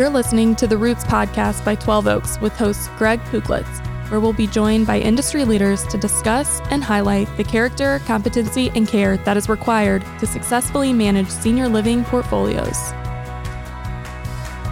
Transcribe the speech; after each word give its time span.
You're 0.00 0.08
listening 0.08 0.56
to 0.56 0.66
the 0.66 0.78
Roots 0.78 1.04
podcast 1.04 1.62
by 1.62 1.74
12 1.74 2.06
Oaks 2.06 2.40
with 2.40 2.54
host 2.54 2.90
Greg 2.96 3.20
Puklicz, 3.24 4.10
where 4.10 4.18
we'll 4.18 4.32
be 4.32 4.46
joined 4.46 4.86
by 4.86 4.98
industry 4.98 5.44
leaders 5.44 5.86
to 5.88 5.98
discuss 5.98 6.58
and 6.70 6.82
highlight 6.82 7.28
the 7.36 7.44
character, 7.44 8.00
competency, 8.06 8.70
and 8.74 8.88
care 8.88 9.18
that 9.18 9.36
is 9.36 9.50
required 9.50 10.02
to 10.18 10.26
successfully 10.26 10.94
manage 10.94 11.28
senior 11.28 11.68
living 11.68 12.02
portfolios. 12.04 12.78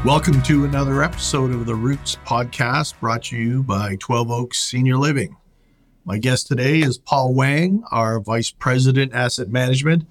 Welcome 0.03 0.41
to 0.45 0.65
another 0.65 1.03
episode 1.03 1.51
of 1.51 1.67
the 1.67 1.75
Roots 1.75 2.17
podcast 2.25 2.99
brought 2.99 3.25
to 3.25 3.37
you 3.37 3.63
by 3.63 3.97
12 3.97 4.31
Oaks 4.31 4.59
Senior 4.59 4.97
Living. 4.97 5.37
My 6.07 6.17
guest 6.17 6.47
today 6.47 6.81
is 6.81 6.97
Paul 6.97 7.35
Wang, 7.35 7.85
our 7.91 8.19
Vice 8.19 8.51
President 8.51 9.13
Asset 9.13 9.51
Management 9.51 10.07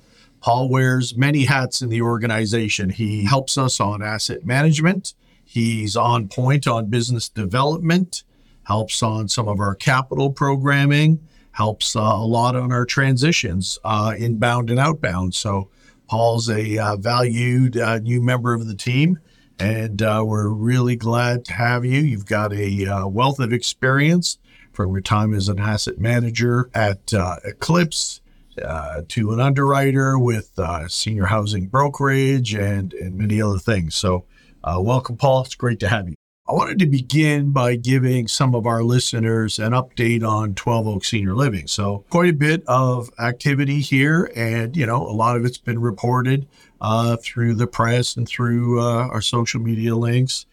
Paul 0.48 0.70
wears 0.70 1.18
many 1.18 1.44
hats 1.44 1.82
in 1.82 1.90
the 1.90 2.02
organization. 2.02 2.90
He 2.90 3.26
helps 3.26 3.58
us 3.58 3.82
on 3.82 4.02
asset 4.02 4.46
management. 4.46 5.14
He's 5.44 5.98
on 5.98 6.30
point 6.30 6.66
on 6.66 6.86
business 6.86 7.28
development, 7.28 8.24
helps 8.64 9.04
on 9.04 9.28
some 9.28 9.50
of 9.50 9.60
our 9.60 9.76
capital 9.76 10.32
programming, 10.32 11.20
helps 11.52 11.98
uh, 11.98 12.00
a 12.00 12.26
lot 12.26 12.56
on 12.56 12.72
our 12.72 12.86
transitions, 12.86 13.78
uh, 13.84 14.14
inbound 14.18 14.70
and 14.70 14.80
outbound. 14.80 15.36
So, 15.36 15.70
Paul's 16.08 16.50
a 16.50 16.78
uh, 16.78 16.96
valued 16.96 17.76
uh, 17.76 18.00
new 18.00 18.22
member 18.22 18.54
of 18.54 18.68
the 18.68 18.76
team, 18.76 19.20
and 19.60 20.02
uh, 20.02 20.24
we're 20.26 20.48
really 20.48 20.96
glad 20.96 21.44
to 21.44 21.54
have 21.56 21.84
you. 21.84 22.00
You've 22.00 22.26
got 22.26 22.54
a 22.54 22.86
uh, 22.88 23.08
wealth 23.08 23.42
of 23.42 23.52
experience 23.52 24.38
from 24.72 24.92
your 24.92 25.02
time 25.02 25.34
as 25.34 25.50
an 25.50 25.60
asset 25.60 26.00
manager 26.00 26.70
at 26.74 27.12
Eclipse 27.44 28.22
uh, 28.60 29.02
to 29.10 29.32
an 29.34 29.40
underwriter 29.40 30.18
with 30.18 30.52
uh, 30.58 30.88
senior 30.88 31.26
housing 31.26 31.68
brokerage 31.68 32.54
and, 32.54 32.94
and 32.94 33.16
many 33.16 33.42
other 33.42 33.60
things. 33.60 33.96
So, 33.96 34.26
uh, 34.64 34.80
welcome, 34.82 35.18
Paul. 35.18 35.44
It's 35.44 35.56
great 35.56 35.80
to 35.80 35.88
have 35.88 36.10
you. 36.10 36.16
I 36.50 36.54
wanted 36.54 36.80
to 36.80 36.86
begin 36.86 37.52
by 37.52 37.76
giving 37.76 38.30
some 38.30 38.56
of 38.56 38.66
our 38.66 38.82
listeners 38.82 39.60
an 39.60 39.74
update 39.74 40.26
on 40.26 40.56
12 40.56 40.88
Oak 40.88 41.04
Senior 41.04 41.36
Living. 41.36 41.68
So, 41.68 42.06
quite 42.10 42.30
a 42.30 42.34
bit 42.34 42.64
of 42.68 43.10
activity 43.20 43.82
here, 43.82 44.32
and 44.34 44.76
you 44.76 44.86
know, 44.86 45.02
a 45.02 45.12
lot 45.12 45.36
of 45.36 45.44
it's 45.44 45.58
been 45.58 45.80
reported 45.80 46.48
uh, 46.80 47.18
through 47.18 47.56
the 47.56 47.68
press 47.68 48.16
and 48.16 48.28
through 48.28 48.80
uh, 48.80 49.08
our 49.08 49.22
social 49.22 49.60
media 49.60 49.96
links. 49.96 50.46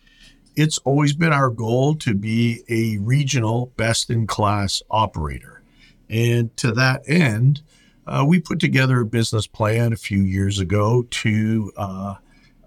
It's 0.56 0.78
always 0.78 1.12
been 1.12 1.33
our 1.33 1.50
goal 1.50 1.94
to 1.96 2.14
be 2.14 2.62
a 2.68 2.98
regional 2.98 3.72
best 3.77 4.11
in 4.11 4.27
class 4.27 4.83
operator. 4.91 5.62
And 6.08 6.56
to 6.58 6.72
that 6.72 7.02
end, 7.08 7.62
uh, 8.06 8.24
we 8.27 8.41
put 8.41 8.60
together 8.60 9.00
a 9.00 9.06
business 9.06 9.47
plan 9.47 9.92
a 9.92 9.97
few 9.97 10.20
years 10.20 10.58
ago 10.58 11.05
to 11.10 11.72
uh, 11.77 12.14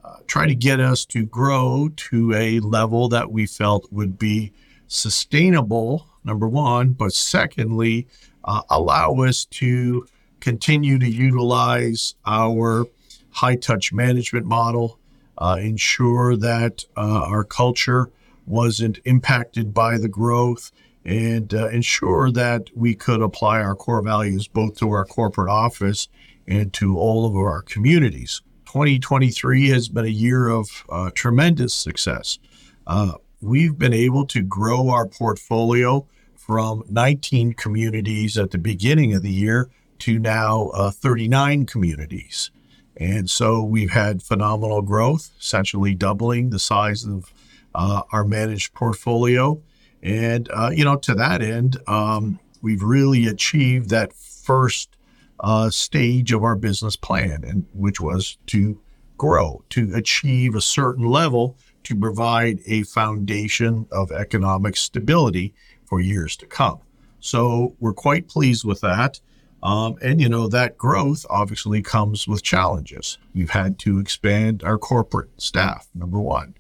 uh, 0.04 0.16
try 0.26 0.48
to 0.48 0.56
get 0.56 0.80
us 0.80 1.06
to 1.06 1.26
grow 1.26 1.90
to 1.96 2.34
a 2.34 2.60
level 2.60 3.08
that 3.10 3.32
we 3.32 3.46
felt 3.46 3.92
would 3.92 4.18
be 4.18 4.52
sustainable, 4.88 6.08
number 6.24 6.48
one, 6.48 6.94
but 6.94 7.14
secondly, 7.14 8.08
uh, 8.46 8.62
allow 8.70 9.14
us 9.16 9.46
to 9.46 10.08
continue 10.40 10.98
to 10.98 11.10
utilize 11.10 12.16
our 12.26 12.86
high 13.32 13.56
touch 13.56 13.92
management 13.92 14.46
model, 14.46 14.98
uh, 15.38 15.58
ensure 15.60 16.36
that 16.36 16.86
our 16.96 17.44
culture 17.44 18.10
wasn't 18.48 18.98
impacted 19.04 19.74
by 19.74 19.98
the 19.98 20.08
growth 20.08 20.72
and 21.08 21.54
uh, 21.54 21.70
ensure 21.70 22.30
that 22.30 22.70
we 22.76 22.94
could 22.94 23.22
apply 23.22 23.62
our 23.62 23.74
core 23.74 24.02
values 24.02 24.48
both 24.48 24.76
to 24.76 24.92
our 24.92 25.06
corporate 25.06 25.50
office 25.50 26.10
and 26.46 26.74
to 26.74 26.98
all 27.00 27.26
of 27.26 27.34
our 27.34 27.62
communities. 27.62 28.42
2023 28.66 29.70
has 29.70 29.88
been 29.88 30.04
a 30.04 30.10
year 30.10 30.50
of 30.50 30.68
uh, 30.90 31.10
tremendous 31.16 31.74
success. 31.74 32.38
Uh, 32.86 33.14
we've 33.40 33.78
been 33.78 33.94
able 33.94 34.26
to 34.26 34.42
grow 34.42 34.90
our 34.90 35.08
portfolio 35.08 36.06
from 36.36 36.84
19 36.90 37.54
communities 37.54 38.38
at 38.38 38.52
the 38.52 38.58
beginning 38.58 39.14
of 39.14 39.22
the 39.22 39.32
year 39.32 39.70
to 40.00 40.20
now 40.20 40.68
uh, 40.70 40.92
39 40.92 41.66
communities. 41.66 42.52
And 42.98 43.30
so 43.30 43.64
we've 43.64 43.92
had 43.92 44.22
phenomenal 44.22 44.82
growth, 44.82 45.32
essentially 45.40 45.96
doubling 45.96 46.50
the 46.50 46.60
size 46.60 47.06
of 47.06 47.34
uh, 47.74 48.02
our 48.12 48.26
managed 48.26 48.74
portfolio. 48.74 49.62
And, 50.04 50.50
uh, 50.54 50.72
you 50.74 50.86
know, 50.86 50.96
to 50.98 51.16
that 51.16 51.42
end, 51.42 51.78
um, 51.88 52.40
we've 52.62 52.84
really 52.84 53.28
achieved 53.28 53.90
that 53.90 54.14
first 54.14 54.96
uh, 55.40 55.70
stage 55.70 56.32
of 56.32 56.44
our 56.44 56.56
business 56.56 56.96
plan, 56.96 57.44
and 57.44 57.66
which 57.74 58.00
was 58.00 58.38
to 58.48 58.80
grow, 59.18 59.64
to 59.70 59.92
achieve 59.96 60.56
a 60.56 60.62
certain 60.62 61.06
level 61.06 61.58
to 61.84 61.96
provide 61.96 62.60
a 62.66 62.84
foundation 62.84 63.88
of 63.92 64.12
economic 64.12 64.76
stability 64.76 65.54
for 65.86 66.00
years 66.00 66.36
to 66.38 66.46
come. 66.46 66.80
So 67.20 67.76
we're 67.80 67.94
quite 67.94 68.28
pleased 68.28 68.66
with 68.66 68.82
that. 68.82 69.20
Um, 69.64 69.96
and, 70.04 70.22
you 70.22 70.30
know, 70.30 70.48
that 70.50 70.78
growth 70.78 71.26
obviously 71.30 71.82
comes 71.82 72.28
with 72.28 72.44
challenges. 72.44 73.18
We've 73.34 73.50
had 73.50 73.80
to 73.80 74.00
expand 74.00 74.64
our 74.64 74.78
corporate 74.78 75.30
staff, 75.42 75.88
number 75.96 76.20
one. 76.20 76.54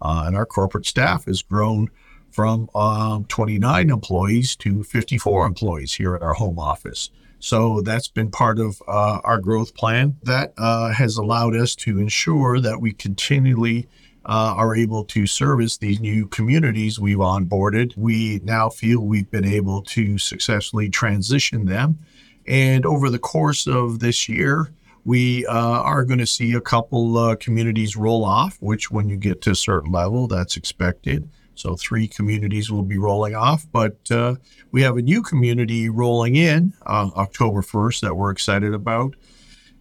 Uh, 0.00 0.24
and 0.26 0.36
our 0.36 0.46
corporate 0.46 0.86
staff 0.86 1.26
has 1.26 1.42
grown 1.42 1.88
from 2.32 2.68
um, 2.74 3.24
29 3.26 3.90
employees 3.90 4.56
to 4.56 4.82
54 4.82 5.46
employees 5.46 5.94
here 5.94 6.14
at 6.14 6.22
our 6.22 6.34
home 6.34 6.58
office. 6.58 7.10
So 7.38 7.80
that's 7.80 8.08
been 8.08 8.30
part 8.30 8.58
of 8.60 8.80
uh, 8.86 9.20
our 9.24 9.38
growth 9.38 9.74
plan. 9.74 10.16
That 10.22 10.54
uh, 10.56 10.92
has 10.92 11.16
allowed 11.16 11.56
us 11.56 11.74
to 11.76 11.98
ensure 11.98 12.60
that 12.60 12.80
we 12.80 12.92
continually 12.92 13.88
uh, 14.24 14.54
are 14.56 14.76
able 14.76 15.04
to 15.06 15.26
service 15.26 15.76
these 15.76 15.98
new 15.98 16.26
communities 16.26 17.00
we've 17.00 17.18
onboarded. 17.18 17.96
We 17.96 18.40
now 18.44 18.68
feel 18.68 19.00
we've 19.00 19.30
been 19.30 19.44
able 19.44 19.82
to 19.82 20.18
successfully 20.18 20.88
transition 20.88 21.66
them. 21.66 21.98
And 22.46 22.86
over 22.86 23.10
the 23.10 23.18
course 23.18 23.66
of 23.66 23.98
this 23.98 24.28
year, 24.28 24.72
we 25.04 25.44
uh, 25.46 25.52
are 25.52 26.04
going 26.04 26.20
to 26.20 26.26
see 26.26 26.52
a 26.52 26.60
couple 26.60 27.18
uh, 27.18 27.36
communities 27.36 27.96
roll 27.96 28.24
off, 28.24 28.56
which, 28.60 28.90
when 28.90 29.08
you 29.08 29.16
get 29.16 29.40
to 29.42 29.50
a 29.50 29.56
certain 29.56 29.90
level, 29.90 30.28
that's 30.28 30.56
expected. 30.56 31.28
So 31.54 31.76
three 31.76 32.08
communities 32.08 32.70
will 32.70 32.82
be 32.82 32.98
rolling 32.98 33.34
off, 33.34 33.66
but 33.70 34.10
uh, 34.10 34.36
we 34.70 34.82
have 34.82 34.96
a 34.96 35.02
new 35.02 35.22
community 35.22 35.88
rolling 35.88 36.36
in 36.36 36.72
uh, 36.86 37.10
October 37.16 37.62
1st 37.62 38.00
that 38.00 38.16
we're 38.16 38.30
excited 38.30 38.74
about. 38.74 39.14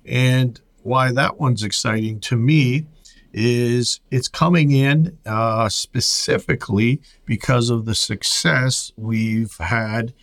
And 0.05 0.59
why 0.83 1.11
that 1.11 1.39
one's 1.39 1.63
exciting 1.63 2.19
to 2.21 2.35
me 2.35 2.87
is 3.33 4.01
it's 4.09 4.27
coming 4.27 4.71
in 4.71 5.17
uh, 5.25 5.69
specifically 5.69 7.01
because 7.25 7.69
of 7.69 7.85
the 7.85 7.95
success 7.95 8.91
we've 8.97 9.55
had 9.57 10.13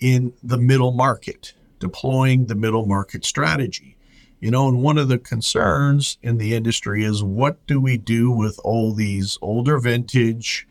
in 0.00 0.32
the 0.42 0.56
middle 0.56 0.92
market, 0.92 1.52
deploying 1.78 2.46
the 2.46 2.54
middle 2.54 2.86
market 2.86 3.24
strategy. 3.24 3.96
You 4.40 4.50
know, 4.50 4.68
and 4.68 4.82
one 4.82 4.98
of 4.98 5.08
the 5.08 5.18
concerns 5.18 6.18
in 6.22 6.36
the 6.36 6.54
industry 6.54 7.02
is 7.02 7.22
what 7.22 7.66
do 7.66 7.80
we 7.80 7.96
do 7.96 8.30
with 8.30 8.58
all 8.62 8.92
these 8.92 9.38
older 9.40 9.78
vintage, 9.78 10.68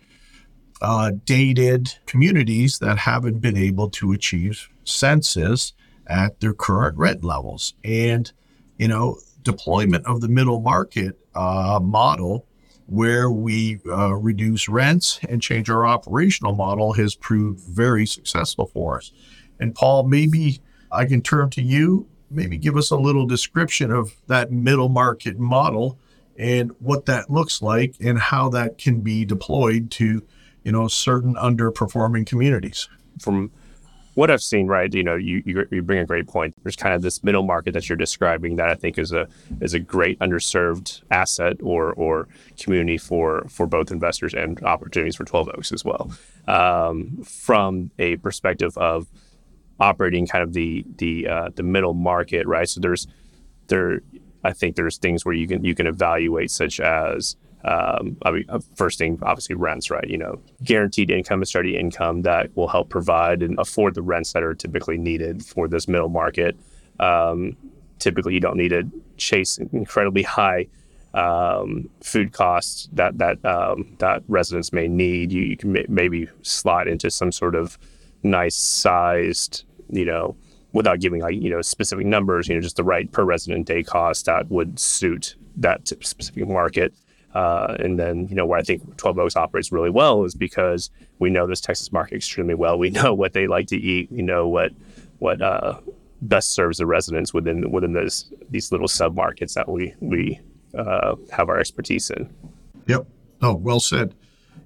uh, 0.84 1.12
dated 1.26 1.96
communities 2.06 2.78
that 2.80 2.98
haven't 2.98 3.40
been 3.40 3.58
able 3.58 3.90
to 3.90 4.12
achieve 4.12 4.70
census 4.84 5.74
at 6.08 6.40
their 6.42 6.54
current 6.54 6.98
rent 6.98 7.24
levels. 7.24 7.74
And, 7.84 8.32
you 8.78 8.90
know, 8.90 9.18
deployment 9.44 10.06
of 10.06 10.22
the 10.22 10.28
middle 10.28 10.60
market 10.60 11.18
uh, 11.36 11.80
model 11.82 12.46
where 12.88 13.32
we 13.32 13.80
uh, 13.88 14.14
reduce 14.14 14.68
rents 14.68 15.20
and 15.30 15.42
change 15.42 15.70
our 15.70 15.86
operational 15.86 16.54
model 16.54 16.94
has 16.94 17.16
proved 17.16 17.62
very 17.62 18.06
successful 18.06 18.66
for 18.68 18.98
us. 18.98 19.14
And 19.60 19.74
Paul, 19.74 20.04
maybe 20.04 20.60
I 20.92 21.06
can 21.06 21.22
turn 21.22 21.50
to 21.52 21.62
you, 21.62 22.08
maybe 22.30 22.58
give 22.58 22.76
us 22.76 22.92
a 22.92 22.98
little 22.98 23.26
description 23.26 23.90
of 23.90 24.14
that 24.28 24.52
middle 24.52 24.90
market 24.90 25.40
model 25.40 25.98
and 26.38 26.72
what 26.80 27.06
that 27.06 27.30
looks 27.30 27.62
like 27.62 27.96
and 28.02 28.20
how 28.20 28.50
that 28.50 28.78
can 28.78 29.00
be 29.00 29.24
deployed 29.24 29.90
to 29.92 30.22
you 30.64 30.72
know, 30.72 30.88
certain 30.88 31.36
underperforming 31.36 32.26
communities. 32.26 32.88
From 33.20 33.52
what 34.16 34.30
I've 34.30 34.42
seen, 34.42 34.68
right, 34.68 34.94
you 34.94 35.04
know, 35.04 35.16
you, 35.16 35.42
you, 35.46 35.66
you 35.72 35.82
bring 35.82 36.00
a 36.00 36.06
great 36.06 36.28
point. 36.28 36.54
There's 36.64 36.76
kind 36.76 36.94
of 36.94 37.02
this 37.02 37.24
middle 37.24 37.44
market 37.44 37.74
that 37.74 37.90
you're 37.90 37.98
describing 37.98 38.58
that 38.58 38.70
I 38.70 38.76
think 38.76 38.98
is 38.98 39.12
a 39.12 39.28
is 39.60 39.74
a 39.74 39.80
great 39.80 40.20
underserved 40.20 41.02
asset 41.10 41.58
or 41.62 41.94
or 41.94 42.28
community 42.60 42.98
for 42.98 43.46
for 43.50 43.66
both 43.66 43.92
investors 43.92 44.34
and 44.34 44.62
opportunities 44.64 45.16
for 45.16 45.26
12 45.26 45.50
Oaks 45.56 45.72
as 45.72 45.84
well. 45.84 46.12
Um, 46.48 47.24
from 47.24 47.92
a 47.98 48.18
perspective 48.18 48.78
of 48.78 49.08
operating 49.80 50.28
kind 50.28 50.44
of 50.44 50.54
the 50.54 50.86
the 50.98 51.28
uh, 51.28 51.50
the 51.56 51.64
middle 51.64 51.94
market, 51.94 52.46
right? 52.48 52.70
So 52.70 52.80
there's 52.80 53.08
there, 53.68 54.02
I 54.44 54.54
think 54.54 54.76
there's 54.76 54.98
things 54.98 55.26
where 55.26 55.34
you 55.34 55.48
can 55.48 55.64
you 55.64 55.74
can 55.74 55.88
evaluate 55.88 56.52
such 56.52 56.80
as 56.80 57.36
um, 57.66 58.18
I 58.24 58.32
mean, 58.32 58.46
uh, 58.50 58.60
first 58.76 58.98
thing, 58.98 59.20
obviously, 59.22 59.56
rents, 59.56 59.90
right? 59.90 60.08
You 60.08 60.18
know, 60.18 60.42
guaranteed 60.64 61.10
income 61.10 61.40
and 61.40 61.48
steady 61.48 61.78
income 61.78 62.24
that 62.24 62.56
will 62.56 62.68
help 62.68 62.90
provide 62.90 63.42
and 63.42 63.58
afford 63.58 63.96
the 63.96 64.02
rents 64.02 64.34
that 64.34 64.44
are 64.44 64.54
typically 64.54 64.98
needed 64.98 65.46
for 65.46 65.68
this 65.68 65.88
middle 65.88 66.10
market. 66.10 66.58
Um, 67.00 67.56
typically, 68.00 68.34
you 68.34 68.42
don't 68.42 68.58
need 68.58 68.70
to 68.70 68.84
chase 69.18 69.58
incredibly 69.58 70.24
high 70.24 70.68
um, 71.14 71.90
food 72.02 72.34
costs 72.34 72.90
that 72.94 73.18
that 73.20 73.44
um, 73.46 73.96
that 74.00 74.24
residents 74.28 74.74
may 74.74 74.90
need. 74.90 75.32
You, 75.32 75.44
you 75.44 75.58
can 75.58 75.86
maybe 75.88 76.28
slot 76.42 76.88
into 76.90 77.10
some 77.10 77.32
sort 77.32 77.56
of 77.56 77.78
nice 78.24 78.56
sized, 78.56 79.64
you 79.90 80.04
know, 80.04 80.36
without 80.74 81.00
giving 81.00 81.22
like 81.22 81.36
you 81.36 81.50
know 81.50 81.62
specific 81.62 82.06
numbers, 82.06 82.50
you 82.50 82.56
know, 82.56 82.62
just 82.62 82.76
the 82.76 82.84
right 82.84 83.10
per 83.10 83.24
resident 83.24 83.68
day 83.68 83.84
cost 83.84 84.26
that 84.26 84.50
would 84.52 84.80
suit 84.80 85.36
that 85.56 85.88
specific 85.88 86.46
market. 86.48 86.94
Uh, 87.34 87.76
and 87.80 87.98
then, 88.00 88.28
you 88.28 88.36
know, 88.36 88.46
where 88.46 88.60
I 88.60 88.62
think 88.62 88.98
12 88.98 89.18
Oaks 89.18 89.36
operates 89.36 89.72
really 89.72 89.90
well 89.90 90.24
is 90.24 90.36
because 90.36 90.92
we 91.20 91.30
know 91.30 91.48
this 91.48 91.62
Texas 91.62 91.92
market 91.92 92.16
extremely 92.16 92.54
well. 92.54 92.78
We 92.78 92.90
know 93.02 93.14
what 93.14 93.34
they 93.34 93.48
like 93.48 93.68
to 93.68 93.78
eat. 93.78 94.12
We 94.12 94.22
know 94.22 94.48
what 94.48 94.72
what 95.20 95.42
uh, 95.42 95.80
best 96.22 96.52
serves 96.52 96.78
the 96.78 96.86
residents 96.86 97.34
within 97.34 97.72
within 97.72 97.94
those 97.94 98.32
these 98.50 98.72
little 98.72 98.88
sub 98.88 99.16
markets 99.16 99.56
that 99.56 99.68
we 99.68 99.94
we 100.00 100.40
uh, 100.78 101.16
have 101.32 101.50
our 101.50 101.60
expertise 101.60 102.10
in. 102.10 102.30
Yep. 102.88 103.08
Oh, 103.42 103.56
well 103.56 103.80
said. 103.80 104.14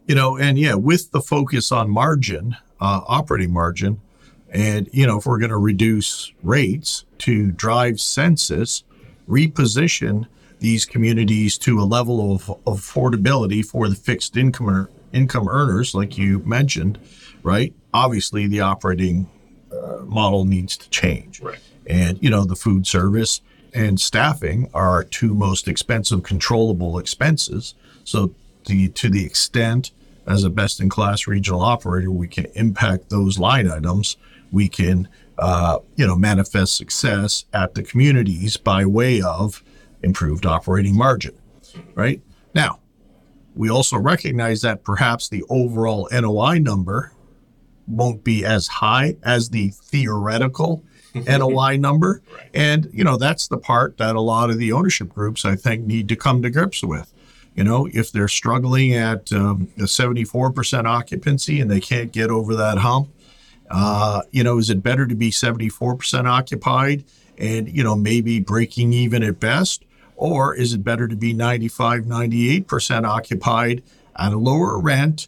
You 0.07 0.15
know, 0.15 0.37
and 0.37 0.57
yeah, 0.57 0.75
with 0.75 1.11
the 1.11 1.21
focus 1.21 1.71
on 1.71 1.89
margin, 1.89 2.55
uh, 2.79 3.01
operating 3.07 3.51
margin, 3.51 4.01
and 4.49 4.89
you 4.91 5.05
know, 5.05 5.17
if 5.17 5.25
we're 5.25 5.39
going 5.39 5.51
to 5.51 5.57
reduce 5.57 6.33
rates 6.43 7.05
to 7.19 7.51
drive 7.51 7.99
census, 7.99 8.83
reposition 9.27 10.27
these 10.59 10.85
communities 10.85 11.57
to 11.59 11.79
a 11.79 11.83
level 11.83 12.33
of, 12.33 12.43
affordability 12.65 13.63
for 13.63 13.87
the 13.87 13.95
fixed 13.95 14.35
income 14.37 14.87
income 15.13 15.47
earners, 15.47 15.95
like 15.95 16.17
you 16.17 16.39
mentioned, 16.39 16.99
right? 17.43 17.73
Obviously, 17.93 18.47
the 18.47 18.61
operating 18.61 19.29
uh, 19.71 19.99
model 20.03 20.45
needs 20.45 20.77
to 20.77 20.89
change, 20.89 21.41
right? 21.41 21.59
And 21.85 22.21
you 22.21 22.29
know, 22.29 22.43
the 22.43 22.55
food 22.55 22.85
service 22.85 23.41
and 23.73 23.99
staffing 23.99 24.69
are 24.73 24.89
our 24.89 25.03
two 25.03 25.33
most 25.33 25.67
expensive 25.67 26.23
controllable 26.23 26.97
expenses. 26.99 27.75
So, 28.03 28.33
the, 28.65 28.89
to 28.89 29.09
the 29.09 29.25
extent 29.25 29.91
as 30.25 30.43
a 30.43 30.49
best 30.49 30.81
in 30.81 30.89
class 30.89 31.25
regional 31.25 31.61
operator, 31.61 32.11
we 32.11 32.27
can 32.27 32.45
impact 32.53 33.09
those 33.09 33.39
line 33.39 33.69
items. 33.69 34.17
We 34.51 34.67
can, 34.67 35.07
uh, 35.37 35.79
you 35.95 36.05
know, 36.05 36.17
manifest 36.17 36.75
success 36.75 37.45
at 37.53 37.75
the 37.75 37.83
communities 37.83 38.57
by 38.57 38.85
way 38.85 39.21
of 39.21 39.63
improved 40.03 40.45
operating 40.45 40.95
margin, 40.95 41.35
right? 41.95 42.21
Now, 42.53 42.79
we 43.55 43.69
also 43.69 43.97
recognize 43.97 44.61
that 44.61 44.83
perhaps 44.83 45.29
the 45.29 45.43
overall 45.49 46.07
NOI 46.11 46.59
number 46.59 47.13
won't 47.87 48.23
be 48.23 48.45
as 48.45 48.67
high 48.67 49.15
as 49.23 49.49
the 49.49 49.69
theoretical 49.69 50.83
NOI 51.15 51.77
number. 51.77 52.21
Right. 52.31 52.49
And, 52.53 52.89
you 52.93 53.03
know, 53.03 53.17
that's 53.17 53.47
the 53.47 53.57
part 53.57 53.97
that 53.97 54.15
a 54.15 54.21
lot 54.21 54.49
of 54.49 54.57
the 54.57 54.71
ownership 54.71 55.09
groups, 55.09 55.45
I 55.45 55.55
think, 55.55 55.85
need 55.85 56.07
to 56.09 56.15
come 56.15 56.41
to 56.43 56.49
grips 56.49 56.83
with. 56.83 57.13
You 57.55 57.63
know, 57.63 57.87
if 57.91 58.11
they're 58.11 58.27
struggling 58.27 58.93
at 58.93 59.33
um, 59.33 59.69
a 59.77 59.83
74% 59.83 60.85
occupancy 60.85 61.59
and 61.59 61.71
they 61.71 61.79
can't 61.79 62.11
get 62.11 62.29
over 62.29 62.55
that 62.55 62.77
hump, 62.77 63.09
uh, 63.71 64.21
you 64.31 64.43
know, 64.43 64.59
is 64.59 64.69
it 64.69 64.83
better 64.83 65.07
to 65.07 65.15
be 65.15 65.31
74% 65.31 66.25
occupied 66.29 67.03
and, 67.37 67.67
you 67.67 67.83
know, 67.83 67.95
maybe 67.95 68.39
breaking 68.39 68.93
even 68.93 69.23
at 69.23 69.39
best? 69.39 69.83
Or 70.17 70.53
is 70.53 70.73
it 70.73 70.83
better 70.83 71.07
to 71.07 71.15
be 71.15 71.33
95, 71.33 72.03
98% 72.03 73.05
occupied 73.05 73.83
at 74.17 74.33
a 74.33 74.37
lower 74.37 74.79
rent, 74.79 75.27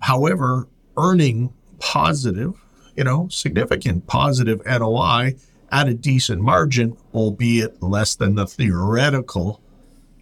however, 0.00 0.66
earning 0.96 1.52
positive 1.78 2.64
you 2.96 3.04
know, 3.04 3.28
significant 3.30 4.06
positive 4.06 4.64
NOI 4.64 5.34
at 5.70 5.88
a 5.88 5.94
decent 5.94 6.40
margin, 6.40 6.96
albeit 7.12 7.82
less 7.82 8.14
than 8.14 8.34
the 8.34 8.46
theoretical 8.46 9.60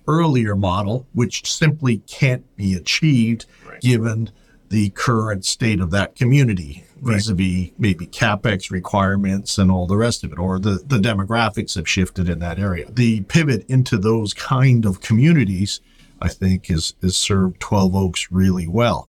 earlier 0.08 0.56
model, 0.56 1.06
which 1.12 1.50
simply 1.50 1.99
can't 1.99 2.44
be 2.56 2.75
achieved 2.75 3.46
right. 3.66 3.81
given 3.81 4.31
the 4.72 4.90
current 4.90 5.44
state 5.44 5.80
of 5.80 5.90
that 5.90 6.14
community 6.16 6.84
vis-a-vis 7.00 7.70
maybe 7.78 8.06
capex 8.06 8.70
requirements 8.70 9.58
and 9.58 9.70
all 9.70 9.86
the 9.86 9.96
rest 9.96 10.24
of 10.24 10.32
it 10.32 10.38
or 10.38 10.58
the, 10.58 10.82
the 10.86 10.98
demographics 10.98 11.74
have 11.74 11.88
shifted 11.88 12.28
in 12.28 12.38
that 12.38 12.58
area 12.58 12.90
the 12.90 13.20
pivot 13.22 13.64
into 13.69 13.98
those 13.98 14.32
kind 14.34 14.84
of 14.84 15.00
communities 15.00 15.80
i 16.20 16.28
think 16.28 16.70
is 16.70 16.94
is 17.02 17.16
served 17.16 17.60
12 17.60 17.94
oaks 17.94 18.28
really 18.30 18.66
well 18.66 19.06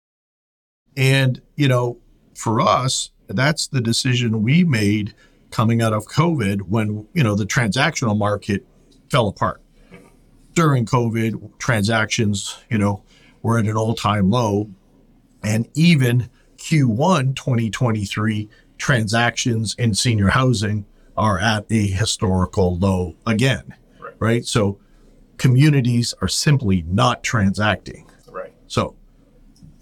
and 0.97 1.41
you 1.57 1.69
know 1.69 1.99
for 2.35 2.61
us 2.61 3.11
that's 3.29 3.67
the 3.67 3.81
decision 3.81 4.43
we 4.43 4.65
made 4.65 5.15
coming 5.53 5.83
out 5.83 5.93
of 5.93 6.07
COVID 6.07 6.63
when, 6.63 7.07
you 7.13 7.23
know, 7.23 7.37
the 7.37 7.45
transactional 7.45 8.17
market 8.17 8.67
fell 9.11 9.29
apart. 9.29 9.61
During 10.55 10.85
COVID, 10.87 11.59
transactions, 11.59 12.59
you 12.69 12.79
know, 12.79 13.03
were 13.43 13.59
at 13.59 13.67
an 13.67 13.77
all-time 13.77 14.31
low. 14.31 14.71
And 15.43 15.69
even 15.75 16.31
Q1 16.57 17.35
2023 17.35 18.49
transactions 18.79 19.75
in 19.79 19.95
senior 19.95 20.29
housing 20.29 20.87
are 21.17 21.39
at 21.39 21.67
a 21.71 21.87
historical 21.87 22.77
low 22.79 23.15
again. 23.27 23.75
Right. 24.01 24.15
right? 24.19 24.45
So 24.45 24.79
communities 25.37 26.15
are 26.21 26.29
simply 26.29 26.83
not 26.83 27.23
transacting. 27.23 28.09
Right. 28.29 28.53
So 28.69 28.97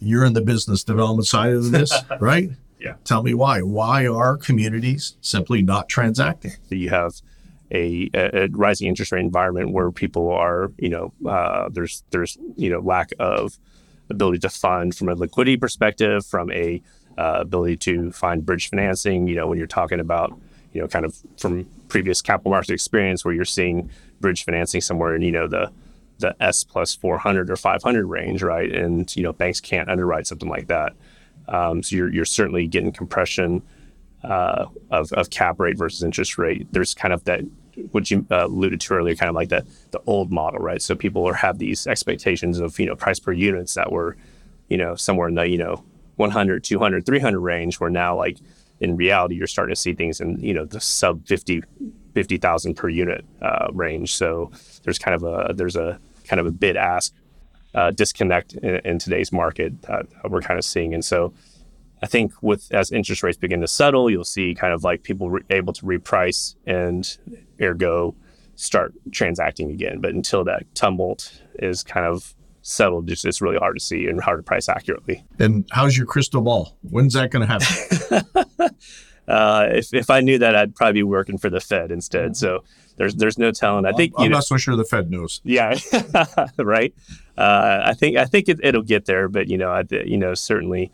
you're 0.01 0.25
in 0.25 0.33
the 0.33 0.41
business 0.41 0.83
development 0.83 1.27
side 1.27 1.53
of 1.53 1.71
this, 1.71 1.93
right? 2.21 2.51
Yeah. 2.81 2.95
Tell 3.05 3.23
me 3.23 3.35
why. 3.35 3.61
Why 3.61 4.07
are 4.07 4.37
communities 4.37 5.17
simply 5.21 5.61
not 5.63 5.89
transacting? 5.89 6.53
You 6.71 6.89
have 6.89 7.21
a, 7.71 8.11
a, 8.15 8.49
rising 8.49 8.89
interest 8.89 9.13
rate 9.13 9.21
environment 9.21 9.73
where 9.73 9.91
people 9.91 10.31
are, 10.31 10.73
you 10.79 10.89
know, 10.89 11.13
uh, 11.29 11.69
there's 11.71 12.03
there's 12.11 12.39
you 12.57 12.71
know 12.71 12.81
lack 12.81 13.11
of 13.19 13.59
ability 14.11 14.39
to 14.41 14.49
fund 14.49 14.95
from 14.95 15.09
a 15.09 15.15
liquidity 15.15 15.57
perspective, 15.57 16.25
from 16.27 16.51
a 16.53 16.83
uh, 17.19 17.39
ability 17.41 17.77
to 17.77 18.13
find 18.13 18.45
bridge 18.45 18.69
financing. 18.69 19.27
You 19.27 19.37
know, 19.37 19.47
when 19.47 19.59
you're 19.59 19.67
talking 19.67 20.01
about, 20.01 20.39
you 20.73 20.81
know, 20.81 20.89
kind 20.89 21.05
of 21.05 21.17
from 21.39 21.69
previous 21.89 22.23
capital 22.23 22.51
market 22.51 22.73
experience 22.73 23.25
where 23.25 23.35
you're 23.35 23.45
seeing 23.45 23.91
bridge 24.21 24.45
financing 24.45 24.81
somewhere 24.81 25.15
in 25.15 25.23
you 25.23 25.33
know 25.33 25.49
the 25.49 25.73
the 26.19 26.37
S 26.41 26.65
plus 26.65 26.95
400 26.95 27.51
or 27.51 27.57
500 27.57 28.07
range, 28.07 28.43
right? 28.43 28.71
And 28.71 29.15
you 29.17 29.23
know, 29.23 29.33
banks 29.33 29.61
can't 29.61 29.89
underwrite 29.89 30.27
something 30.27 30.49
like 30.49 30.69
that. 30.69 30.93
Um, 31.49 31.83
so 31.83 31.97
you're, 31.97 32.13
you're 32.13 32.25
certainly 32.25 32.67
getting 32.67 32.93
compression 32.93 33.63
uh, 34.23 34.67
of, 34.91 35.13
of 35.13 35.31
cap 35.31 35.59
rate 35.59 35.77
versus 35.77 36.03
interest 36.03 36.39
rate. 36.39 36.69
There's 36.73 36.95
kind 36.95 37.13
of 37.13 37.25
that, 37.25 37.41
what 37.93 38.11
you 38.11 38.27
uh, 38.31 38.47
alluded 38.47 38.81
to 38.81 38.95
earlier, 38.95 39.15
kind 39.15 39.29
of 39.29 39.35
like 39.35 39.49
the, 39.49 39.67
the 39.91 40.01
old 40.07 40.31
model, 40.31 40.61
right? 40.61 40.83
So 40.83 40.95
people 40.95 41.27
are, 41.27 41.35
have 41.35 41.59
these 41.59 41.87
expectations 41.87 42.61
of, 42.61 42.79
you 42.79 42.87
know, 42.87 42.97
price 42.97 43.19
per 43.19 43.33
units 43.33 43.75
that 43.75 43.91
were, 43.93 44.17
you 44.69 44.77
know, 44.77 44.95
somewhere 44.95 45.29
in 45.29 45.35
the, 45.35 45.49
you 45.49 45.59
know, 45.59 45.85
100, 46.17 46.65
200, 46.65 47.07
300 47.07 47.41
range, 47.41 47.81
where 47.81 47.91
now 47.91 48.17
like 48.17 48.39
in 48.81 48.97
reality, 48.97 49.35
you're 49.35 49.47
starting 49.47 49.75
to 49.75 49.81
see 49.81 49.95
things 49.95 50.21
in, 50.21 50.41
you 50.41 50.55
know, 50.55 50.65
the 50.65 50.81
sub 50.81 51.27
50, 51.27 51.63
50,000 52.15 52.75
per 52.75 52.89
unit 52.89 53.25
uh, 53.43 53.69
range. 53.73 54.15
So 54.15 54.51
there's 54.83 54.99
kind 54.99 55.15
of 55.15 55.23
a, 55.23 55.53
there's 55.55 55.77
a 55.77 56.01
kind 56.25 56.41
of 56.41 56.47
a 56.47 56.51
bid 56.51 56.77
ask 56.77 57.13
uh, 57.75 57.91
disconnect 57.91 58.55
in, 58.55 58.77
in, 58.85 58.99
today's 58.99 59.31
market 59.33 59.81
that 59.83 60.07
we're 60.29 60.41
kind 60.41 60.59
of 60.59 60.65
seeing. 60.65 60.93
And 60.95 61.05
so 61.05 61.33
I 62.03 62.07
think 62.07 62.33
with 62.43 62.73
as 62.73 62.91
interest 62.93 63.23
rates 63.23 63.37
begin 63.37 63.61
to 63.61 63.69
settle, 63.69 64.11
you'll 64.11 64.25
see 64.25 64.55
kind 64.55 64.73
of 64.73 64.85
like 64.85 65.03
people 65.03 65.31
re- 65.31 65.43
able 65.51 65.73
to 65.75 65.83
reprice 65.85 66.55
and 66.67 67.19
ergo 67.61 68.15
start 68.55 68.95
transacting 69.13 69.71
again. 69.71 70.01
But 70.01 70.15
until 70.15 70.45
that 70.45 70.75
tumult 70.75 71.43
is 71.59 71.83
kind 71.83 72.07
of 72.07 72.35
settled, 72.63 73.11
it's, 73.11 73.25
it's 73.25 73.41
really 73.41 73.59
hard 73.59 73.77
to 73.77 73.85
see 73.85 74.07
and 74.07 74.21
hard 74.21 74.39
to 74.39 74.43
price 74.43 74.69
accurately. 74.69 75.25
And 75.39 75.67
how's 75.71 75.97
your 75.97 76.07
crystal 76.07 76.41
ball? 76.41 76.77
When's 76.83 77.15
that 77.15 77.31
going 77.31 77.47
to 77.47 77.53
happen? 77.53 78.75
uh, 79.29 79.69
if, 79.71 79.93
if 79.93 80.11
I 80.11 80.21
knew 80.21 80.39
that, 80.39 80.57
I'd 80.57 80.75
probably 80.75 81.01
be 81.01 81.03
working 81.03 81.39
for 81.39 81.51
the 81.51 81.61
Fed 81.61 81.91
instead. 81.91 82.37
So 82.37 82.65
there's 82.97 83.15
there's 83.15 83.39
no 83.39 83.51
telling. 83.51 83.87
I 83.87 83.93
think 83.93 84.13
I'm, 84.19 84.27
I'm 84.27 84.31
not 84.31 84.45
so 84.45 84.59
sure 84.59 84.77
the 84.77 84.85
Fed 84.85 85.11
knows. 85.11 85.41
Yeah, 85.43 85.79
right. 86.59 86.95
Uh, 87.39 87.81
I 87.83 87.95
think 87.95 88.19
I 88.19 88.27
think 88.27 88.51
it, 88.51 88.61
will 88.63 88.83
get 88.83 89.07
there, 89.07 89.27
but 89.27 89.49
you 89.49 89.57
know, 89.57 89.71
I, 89.71 89.85
you 89.91 90.19
know, 90.19 90.35
certainly 90.35 90.93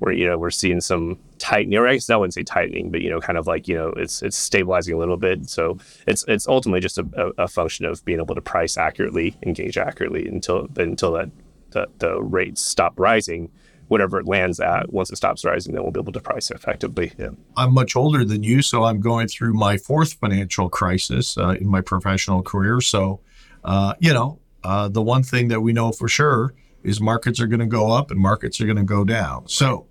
we're 0.00 0.12
you 0.12 0.26
know 0.26 0.38
we're 0.38 0.50
seeing 0.50 0.80
some 0.80 1.18
tightening, 1.38 1.78
or 1.78 1.88
I 1.88 1.94
guess 1.94 2.10
I 2.10 2.16
wouldn't 2.16 2.34
say 2.34 2.42
tightening, 2.42 2.90
but 2.90 3.00
you 3.00 3.10
know, 3.10 3.20
kind 3.20 3.38
of 3.38 3.46
like 3.46 3.68
you 3.68 3.76
know, 3.76 3.88
it's 3.96 4.22
it's 4.22 4.36
stabilizing 4.36 4.94
a 4.94 4.98
little 4.98 5.16
bit. 5.16 5.48
So 5.48 5.78
it's 6.06 6.24
it's 6.28 6.46
ultimately 6.46 6.80
just 6.80 6.98
a, 6.98 7.32
a 7.38 7.48
function 7.48 7.86
of 7.86 8.04
being 8.04 8.20
able 8.20 8.34
to 8.34 8.40
price 8.40 8.76
accurately, 8.76 9.36
engage 9.42 9.78
accurately 9.78 10.26
until 10.26 10.68
until 10.76 11.12
that 11.12 11.30
the, 11.70 11.88
the 11.98 12.22
rates 12.22 12.62
stop 12.62 12.98
rising 12.98 13.50
whatever 13.88 14.18
it 14.18 14.26
lands 14.26 14.58
at. 14.58 14.92
Once 14.92 15.10
it 15.10 15.16
stops 15.16 15.44
rising, 15.44 15.72
then 15.72 15.82
we'll 15.82 15.92
be 15.92 16.00
able 16.00 16.12
to 16.12 16.20
price 16.20 16.50
effectively. 16.50 17.12
Yeah. 17.18 17.30
I'm 17.56 17.72
much 17.72 17.94
older 17.94 18.24
than 18.24 18.42
you, 18.42 18.62
so 18.62 18.84
I'm 18.84 19.00
going 19.00 19.28
through 19.28 19.54
my 19.54 19.76
fourth 19.76 20.14
financial 20.14 20.68
crisis 20.68 21.38
uh, 21.38 21.50
in 21.50 21.68
my 21.68 21.80
professional 21.80 22.42
career. 22.42 22.80
So, 22.80 23.20
uh, 23.64 23.94
you 24.00 24.12
know, 24.12 24.40
uh, 24.64 24.88
the 24.88 25.02
one 25.02 25.22
thing 25.22 25.48
that 25.48 25.60
we 25.60 25.72
know 25.72 25.92
for 25.92 26.08
sure 26.08 26.52
is 26.86 27.00
markets 27.00 27.40
are 27.40 27.48
going 27.48 27.60
to 27.60 27.66
go 27.66 27.90
up 27.90 28.10
and 28.10 28.20
markets 28.20 28.60
are 28.60 28.64
going 28.64 28.76
to 28.76 28.84
go 28.84 29.04
down. 29.04 29.48
So, 29.48 29.86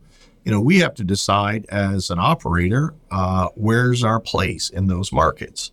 you 0.46 0.52
know, 0.52 0.62
we 0.62 0.80
have 0.80 0.94
to 0.96 1.04
decide 1.04 1.66
as 1.70 2.10
an 2.10 2.20
operator 2.20 2.94
uh, 3.12 3.50
where's 3.56 4.04
our 4.04 4.20
place 4.20 4.70
in 4.70 4.88
those 4.88 5.12
markets. 5.12 5.72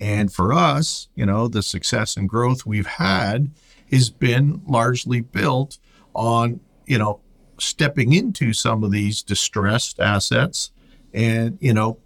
And 0.00 0.32
for 0.32 0.52
us, 0.52 1.08
you 1.14 1.26
know, 1.26 1.46
the 1.46 1.62
success 1.62 2.16
and 2.16 2.28
growth 2.28 2.66
we've 2.66 2.86
had 2.86 3.50
has 3.90 4.10
been 4.10 4.62
largely 4.66 5.20
built 5.20 5.78
on, 6.14 6.60
you 6.86 6.98
know, 6.98 7.20
stepping 7.58 8.12
into 8.12 8.52
some 8.52 8.82
of 8.82 8.90
these 8.90 9.22
distressed 9.22 10.00
assets 10.00 10.72
and, 11.12 11.58
you 11.60 11.72
know, 11.72 11.98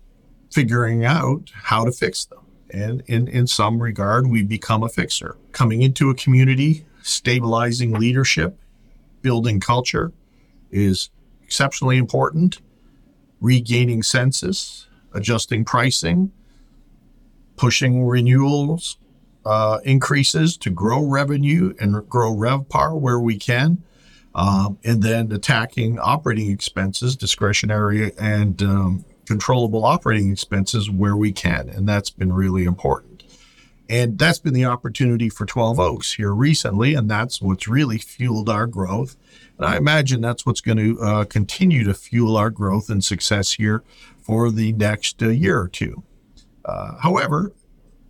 figuring 0.52 1.04
out 1.04 1.50
how 1.54 1.84
to 1.84 1.92
fix 1.92 2.24
them. 2.24 2.44
And 2.70 3.02
in, 3.06 3.28
in 3.28 3.46
some 3.46 3.80
regard, 3.80 4.26
we 4.26 4.42
become 4.42 4.82
a 4.82 4.88
fixer. 4.88 5.36
Coming 5.52 5.82
into 5.82 6.10
a 6.10 6.14
community, 6.14 6.84
stabilizing 7.06 7.92
leadership, 7.92 8.58
building 9.22 9.60
culture 9.60 10.12
is 10.70 11.10
exceptionally 11.42 11.96
important. 11.96 12.60
Regaining 13.40 14.02
census, 14.02 14.88
adjusting 15.14 15.64
pricing, 15.64 16.32
pushing 17.56 18.04
renewals, 18.04 18.98
uh, 19.44 19.78
increases 19.84 20.56
to 20.56 20.70
grow 20.70 21.04
revenue 21.06 21.74
and 21.78 22.08
grow 22.08 22.34
RevPAR 22.34 22.98
where 22.98 23.20
we 23.20 23.38
can, 23.38 23.84
um, 24.34 24.78
and 24.82 25.02
then 25.02 25.30
attacking 25.30 26.00
operating 26.00 26.50
expenses, 26.50 27.14
discretionary 27.14 28.12
and 28.18 28.60
um, 28.62 29.04
controllable 29.26 29.84
operating 29.84 30.32
expenses 30.32 30.90
where 30.90 31.16
we 31.16 31.30
can. 31.30 31.68
And 31.68 31.88
that's 31.88 32.10
been 32.10 32.32
really 32.32 32.64
important. 32.64 33.05
And 33.88 34.18
that's 34.18 34.38
been 34.38 34.54
the 34.54 34.64
opportunity 34.64 35.28
for 35.28 35.46
12 35.46 35.78
Oaks 35.78 36.14
here 36.14 36.32
recently. 36.32 36.94
And 36.94 37.08
that's 37.08 37.40
what's 37.40 37.68
really 37.68 37.98
fueled 37.98 38.48
our 38.48 38.66
growth. 38.66 39.16
And 39.56 39.66
I 39.66 39.76
imagine 39.76 40.20
that's 40.20 40.44
what's 40.44 40.60
going 40.60 40.78
to 40.78 41.00
uh, 41.00 41.24
continue 41.24 41.84
to 41.84 41.94
fuel 41.94 42.36
our 42.36 42.50
growth 42.50 42.90
and 42.90 43.04
success 43.04 43.52
here 43.52 43.84
for 44.20 44.50
the 44.50 44.72
next 44.72 45.22
uh, 45.22 45.28
year 45.28 45.60
or 45.60 45.68
two. 45.68 46.02
Uh, 46.64 46.96
however, 46.98 47.52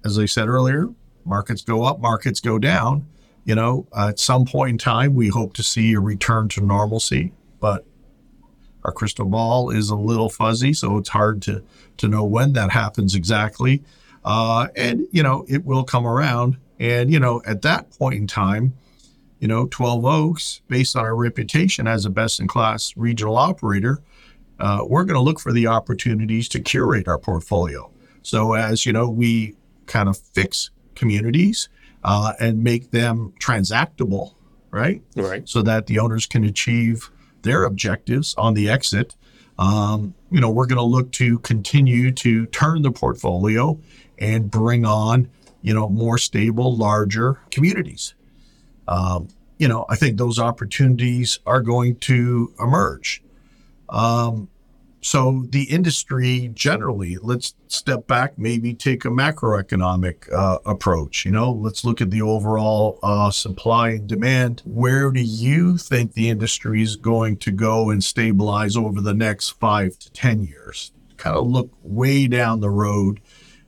as 0.04 0.18
I 0.18 0.24
said 0.24 0.48
earlier, 0.48 0.88
markets 1.24 1.62
go 1.62 1.84
up, 1.84 2.00
markets 2.00 2.40
go 2.40 2.58
down. 2.58 3.06
You 3.44 3.54
know, 3.54 3.86
at 3.96 4.18
some 4.18 4.44
point 4.44 4.70
in 4.70 4.78
time, 4.78 5.14
we 5.14 5.28
hope 5.28 5.52
to 5.54 5.62
see 5.62 5.92
a 5.92 6.00
return 6.00 6.48
to 6.48 6.60
normalcy, 6.60 7.32
but 7.60 7.84
our 8.82 8.92
crystal 8.92 9.26
ball 9.26 9.70
is 9.70 9.90
a 9.90 9.96
little 9.96 10.28
fuzzy, 10.28 10.72
so 10.72 10.96
it's 10.96 11.10
hard 11.10 11.42
to 11.42 11.62
to 11.98 12.08
know 12.08 12.24
when 12.24 12.52
that 12.54 12.70
happens 12.70 13.14
exactly. 13.14 13.82
Uh, 14.26 14.66
and 14.74 15.06
you 15.12 15.22
know, 15.22 15.46
it 15.48 15.64
will 15.64 15.84
come 15.84 16.06
around. 16.06 16.58
And 16.78 17.10
you 17.10 17.20
know, 17.20 17.40
at 17.46 17.62
that 17.62 17.96
point 17.96 18.16
in 18.16 18.26
time, 18.26 18.74
you 19.38 19.48
know, 19.48 19.66
12 19.66 20.04
Oaks, 20.04 20.60
based 20.68 20.96
on 20.96 21.04
our 21.04 21.14
reputation 21.14 21.86
as 21.86 22.04
a 22.04 22.10
best-in-class 22.10 22.94
regional 22.96 23.36
operator, 23.36 24.02
uh, 24.58 24.84
we're 24.86 25.04
going 25.04 25.14
to 25.14 25.20
look 25.20 25.38
for 25.38 25.52
the 25.52 25.66
opportunities 25.66 26.48
to 26.48 26.60
curate 26.60 27.06
our 27.06 27.18
portfolio. 27.18 27.90
So 28.22 28.54
as 28.54 28.84
you 28.84 28.92
know, 28.92 29.08
we 29.08 29.54
kind 29.86 30.08
of 30.08 30.18
fix 30.18 30.70
communities 30.94 31.68
uh, 32.02 32.32
and 32.40 32.64
make 32.64 32.90
them 32.90 33.32
transactable, 33.38 34.34
right? 34.70 35.02
Right. 35.14 35.48
So 35.48 35.62
that 35.62 35.86
the 35.86 35.98
owners 35.98 36.26
can 36.26 36.44
achieve 36.44 37.10
their 37.42 37.64
objectives 37.64 38.34
on 38.36 38.54
the 38.54 38.68
exit. 38.68 39.14
Um, 39.58 40.14
you 40.30 40.40
know, 40.40 40.50
we're 40.50 40.66
going 40.66 40.78
to 40.78 40.82
look 40.82 41.12
to 41.12 41.38
continue 41.40 42.10
to 42.12 42.46
turn 42.46 42.82
the 42.82 42.90
portfolio 42.90 43.78
and 44.18 44.50
bring 44.50 44.84
on, 44.84 45.28
you 45.62 45.74
know, 45.74 45.88
more 45.88 46.18
stable, 46.18 46.76
larger 46.76 47.40
communities. 47.50 48.14
Um, 48.88 49.28
you 49.58 49.68
know, 49.68 49.86
I 49.88 49.96
think 49.96 50.18
those 50.18 50.38
opportunities 50.38 51.38
are 51.46 51.60
going 51.60 51.96
to 51.96 52.52
emerge. 52.58 53.22
Um, 53.88 54.48
so 55.00 55.46
the 55.50 55.64
industry 55.64 56.50
generally, 56.52 57.16
let's 57.22 57.54
step 57.68 58.08
back, 58.08 58.36
maybe 58.38 58.74
take 58.74 59.04
a 59.04 59.08
macroeconomic 59.08 60.32
uh, 60.32 60.58
approach. 60.66 61.24
You 61.24 61.30
know, 61.30 61.52
let's 61.52 61.84
look 61.84 62.00
at 62.00 62.10
the 62.10 62.22
overall 62.22 62.98
uh, 63.04 63.30
supply 63.30 63.90
and 63.90 64.08
demand. 64.08 64.62
Where 64.64 65.12
do 65.12 65.20
you 65.20 65.78
think 65.78 66.14
the 66.14 66.28
industry 66.28 66.82
is 66.82 66.96
going 66.96 67.36
to 67.38 67.52
go 67.52 67.90
and 67.90 68.02
stabilize 68.02 68.76
over 68.76 69.00
the 69.00 69.14
next 69.14 69.50
five 69.50 69.96
to 70.00 70.10
ten 70.10 70.42
years? 70.42 70.90
Kind 71.16 71.36
of 71.36 71.46
look 71.46 71.70
way 71.82 72.26
down 72.26 72.60
the 72.60 72.70
road. 72.70 73.20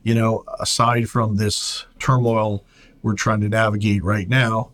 You 0.09 0.15
know, 0.15 0.43
aside 0.59 1.07
from 1.07 1.35
this 1.35 1.85
turmoil 1.99 2.65
we're 3.03 3.13
trying 3.13 3.41
to 3.41 3.47
navigate 3.47 4.03
right 4.03 4.27
now, 4.27 4.71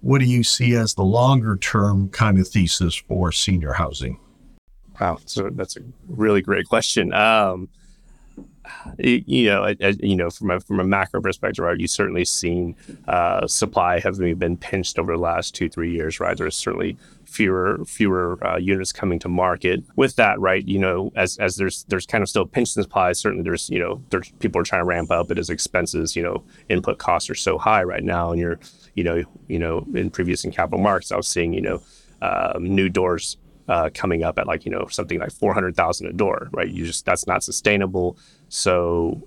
what 0.00 0.20
do 0.20 0.26
you 0.26 0.44
see 0.44 0.76
as 0.76 0.94
the 0.94 1.02
longer 1.02 1.56
term 1.56 2.08
kind 2.10 2.38
of 2.38 2.46
thesis 2.46 2.94
for 2.94 3.32
senior 3.32 3.72
housing? 3.72 4.20
Wow, 5.00 5.18
so 5.24 5.50
that's 5.50 5.76
a 5.76 5.80
really 6.06 6.40
great 6.40 6.68
question. 6.68 7.12
Um, 7.12 7.68
you 8.98 9.46
know, 9.46 9.74
as, 9.80 9.98
you 10.00 10.16
know, 10.16 10.30
from 10.30 10.50
a 10.50 10.60
from 10.60 10.80
a 10.80 10.84
macro 10.84 11.20
perspective, 11.20 11.64
right? 11.64 11.78
You've 11.78 11.90
certainly 11.90 12.24
seen 12.24 12.76
uh, 13.08 13.46
supply 13.46 14.00
having 14.00 14.34
been 14.36 14.56
pinched 14.56 14.98
over 14.98 15.12
the 15.12 15.20
last 15.20 15.54
two 15.54 15.68
three 15.68 15.92
years, 15.92 16.20
right? 16.20 16.36
There's 16.36 16.56
certainly 16.56 16.96
fewer 17.24 17.80
fewer 17.86 18.38
uh, 18.46 18.56
units 18.56 18.92
coming 18.92 19.18
to 19.20 19.28
market. 19.28 19.84
With 19.96 20.16
that, 20.16 20.40
right? 20.40 20.66
You 20.66 20.78
know, 20.78 21.12
as 21.16 21.38
as 21.38 21.56
there's 21.56 21.84
there's 21.84 22.06
kind 22.06 22.22
of 22.22 22.28
still 22.28 22.46
pinch 22.46 22.70
supply. 22.70 23.12
Certainly, 23.12 23.44
there's 23.44 23.68
you 23.70 23.78
know, 23.78 24.02
there's 24.10 24.30
people 24.38 24.60
are 24.60 24.64
trying 24.64 24.82
to 24.82 24.86
ramp 24.86 25.10
up, 25.10 25.28
but 25.28 25.38
as 25.38 25.50
expenses, 25.50 26.16
you 26.16 26.22
know, 26.22 26.42
input 26.68 26.98
costs 26.98 27.30
are 27.30 27.34
so 27.34 27.58
high 27.58 27.82
right 27.82 28.04
now, 28.04 28.30
and 28.30 28.40
you're 28.40 28.58
you 28.94 29.04
know, 29.04 29.22
you 29.48 29.58
know, 29.58 29.86
in 29.94 30.10
previous 30.10 30.44
in 30.44 30.50
capital 30.50 30.80
markets, 30.80 31.12
I 31.12 31.16
was 31.16 31.28
seeing 31.28 31.52
you 31.52 31.62
know. 31.62 31.82
Um, 32.22 32.74
new 32.74 32.88
doors 32.88 33.36
uh, 33.68 33.90
coming 33.94 34.22
up 34.22 34.38
at 34.38 34.46
like 34.46 34.64
you 34.64 34.70
know 34.70 34.86
something 34.88 35.18
like 35.18 35.32
400,000 35.32 36.06
a 36.06 36.12
door, 36.12 36.48
right? 36.52 36.68
You 36.68 36.86
just 36.86 37.04
that's 37.04 37.26
not 37.26 37.42
sustainable. 37.42 38.16
So 38.48 39.22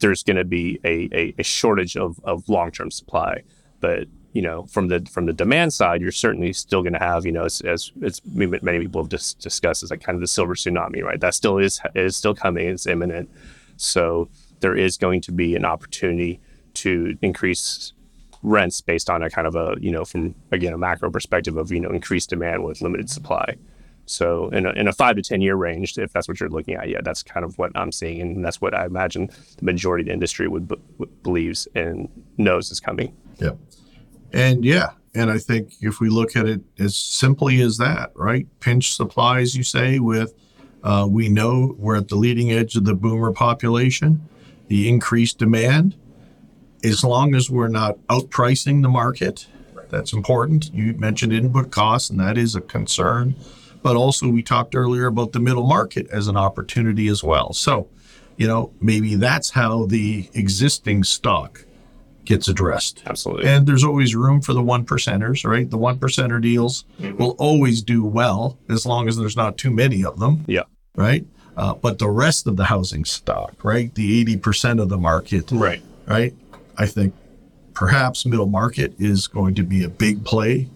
there's 0.00 0.22
going 0.22 0.36
to 0.36 0.44
be 0.44 0.80
a, 0.84 1.08
a, 1.12 1.34
a, 1.38 1.42
shortage 1.42 1.96
of, 1.96 2.18
of 2.24 2.48
long-term 2.48 2.90
supply. 2.90 3.42
But 3.80 4.08
you 4.32 4.42
know 4.42 4.66
from 4.66 4.88
the 4.88 5.06
from 5.10 5.26
the 5.26 5.32
demand 5.32 5.72
side, 5.72 6.00
you're 6.00 6.12
certainly 6.12 6.52
still 6.52 6.82
going 6.82 6.92
to 6.92 6.98
have 6.98 7.24
you 7.24 7.32
know 7.32 7.44
as, 7.44 7.60
as 7.62 7.90
it's 8.02 8.20
many 8.24 8.78
people 8.80 9.02
have 9.02 9.10
just 9.10 9.40
discussed 9.40 9.82
as 9.82 9.90
like 9.90 10.02
kind 10.02 10.14
of 10.14 10.20
the 10.20 10.26
silver 10.26 10.54
tsunami, 10.54 11.02
right? 11.02 11.20
That 11.20 11.34
still 11.34 11.58
is 11.58 11.80
is 11.94 12.16
still 12.16 12.34
coming. 12.34 12.68
It's 12.68 12.86
imminent. 12.86 13.30
So 13.76 14.28
there 14.60 14.76
is 14.76 14.96
going 14.96 15.22
to 15.22 15.32
be 15.32 15.56
an 15.56 15.64
opportunity 15.64 16.40
to 16.74 17.16
increase 17.22 17.92
rents 18.42 18.80
based 18.80 19.10
on 19.10 19.22
a 19.22 19.30
kind 19.30 19.46
of 19.46 19.56
a 19.56 19.76
you 19.80 19.90
know 19.90 20.04
from 20.04 20.34
again 20.52 20.72
a 20.72 20.78
macro 20.78 21.10
perspective 21.10 21.56
of 21.56 21.72
you 21.72 21.80
know 21.80 21.90
increased 21.90 22.30
demand 22.30 22.64
with 22.64 22.80
limited 22.80 23.10
supply. 23.10 23.56
So 24.10 24.48
in 24.50 24.66
a, 24.66 24.70
in 24.70 24.88
a 24.88 24.92
five 24.92 25.16
to 25.16 25.22
ten 25.22 25.40
year 25.40 25.56
range, 25.56 25.98
if 25.98 26.12
that's 26.12 26.28
what 26.28 26.40
you're 26.40 26.48
looking 26.48 26.74
at, 26.74 26.88
yeah, 26.88 27.00
that's 27.02 27.22
kind 27.22 27.44
of 27.44 27.56
what 27.58 27.72
I'm 27.74 27.92
seeing, 27.92 28.20
and 28.20 28.44
that's 28.44 28.60
what 28.60 28.74
I 28.74 28.86
imagine 28.86 29.30
the 29.58 29.64
majority 29.64 30.02
of 30.02 30.06
the 30.06 30.12
industry 30.12 30.48
would, 30.48 30.70
would 30.98 31.22
believes 31.22 31.68
and 31.74 32.08
knows 32.36 32.70
is 32.70 32.80
coming. 32.80 33.16
Yeah, 33.38 33.52
and 34.32 34.64
yeah, 34.64 34.90
and 35.14 35.30
I 35.30 35.38
think 35.38 35.74
if 35.80 36.00
we 36.00 36.08
look 36.08 36.36
at 36.36 36.46
it 36.46 36.60
as 36.78 36.96
simply 36.96 37.60
as 37.60 37.78
that, 37.78 38.12
right? 38.14 38.46
Pinch 38.60 38.94
supplies, 38.94 39.54
you 39.54 39.62
say, 39.62 39.98
with 39.98 40.34
uh, 40.82 41.06
we 41.08 41.28
know 41.28 41.74
we're 41.78 41.96
at 41.96 42.08
the 42.08 42.16
leading 42.16 42.52
edge 42.52 42.76
of 42.76 42.84
the 42.84 42.94
boomer 42.94 43.32
population, 43.32 44.28
the 44.68 44.88
increased 44.88 45.38
demand 45.38 45.96
as 46.84 47.04
long 47.04 47.34
as 47.34 47.50
we're 47.50 47.68
not 47.68 47.98
outpricing 48.08 48.82
the 48.82 48.88
market, 48.88 49.46
that's 49.90 50.12
important. 50.12 50.72
You 50.72 50.94
mentioned 50.94 51.32
input 51.32 51.70
costs, 51.70 52.10
and 52.10 52.20
that 52.20 52.38
is 52.38 52.54
a 52.54 52.60
concern. 52.60 53.34
But 53.82 53.96
also, 53.96 54.28
we 54.28 54.42
talked 54.42 54.74
earlier 54.74 55.06
about 55.06 55.32
the 55.32 55.40
middle 55.40 55.66
market 55.66 56.08
as 56.10 56.28
an 56.28 56.36
opportunity 56.36 57.08
as 57.08 57.22
well. 57.22 57.52
So, 57.52 57.88
you 58.36 58.46
know, 58.46 58.72
maybe 58.80 59.14
that's 59.14 59.50
how 59.50 59.86
the 59.86 60.28
existing 60.34 61.04
stock 61.04 61.64
gets 62.24 62.46
addressed. 62.48 63.02
Absolutely. 63.06 63.48
And 63.48 63.66
there's 63.66 63.84
always 63.84 64.14
room 64.14 64.42
for 64.42 64.52
the 64.52 64.62
one 64.62 64.84
percenters, 64.84 65.48
right? 65.48 65.68
The 65.68 65.78
one 65.78 65.98
percenter 65.98 66.40
deals 66.40 66.84
mm-hmm. 67.00 67.16
will 67.16 67.36
always 67.38 67.82
do 67.82 68.04
well 68.04 68.58
as 68.68 68.84
long 68.84 69.08
as 69.08 69.16
there's 69.16 69.36
not 69.36 69.56
too 69.56 69.70
many 69.70 70.04
of 70.04 70.18
them. 70.18 70.44
Yeah. 70.46 70.64
Right. 70.94 71.26
Uh, 71.56 71.74
but 71.74 71.98
the 71.98 72.10
rest 72.10 72.46
of 72.46 72.56
the 72.56 72.64
housing 72.64 73.04
stock, 73.04 73.64
right? 73.64 73.94
The 73.94 74.24
80% 74.24 74.80
of 74.80 74.88
the 74.88 74.98
market. 74.98 75.50
Right. 75.50 75.82
Right 76.06 76.34
I 76.78 76.86
think 76.86 77.14
perhaps 77.74 78.24
middle 78.24 78.46
market 78.46 78.94
is 78.98 79.26
going 79.26 79.54
to 79.56 79.62
be 79.62 79.82
a 79.82 79.88
big 79.88 80.24
play 80.24 80.68